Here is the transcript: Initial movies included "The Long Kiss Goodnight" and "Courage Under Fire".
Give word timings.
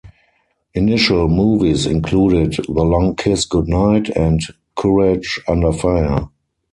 Initial 0.73 1.27
movies 1.27 1.85
included 1.85 2.53
"The 2.65 2.71
Long 2.71 3.13
Kiss 3.15 3.45
Goodnight" 3.45 4.09
and 4.17 4.41
"Courage 4.75 5.39
Under 5.47 5.71
Fire". 5.71 6.27